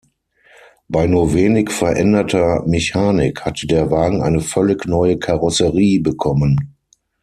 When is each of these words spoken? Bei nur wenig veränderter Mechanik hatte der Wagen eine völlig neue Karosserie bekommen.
Bei 0.87 1.05
nur 1.05 1.31
wenig 1.35 1.69
veränderter 1.69 2.63
Mechanik 2.65 3.41
hatte 3.41 3.67
der 3.67 3.91
Wagen 3.91 4.23
eine 4.23 4.41
völlig 4.41 4.87
neue 4.87 5.19
Karosserie 5.19 5.99
bekommen. 5.99 6.73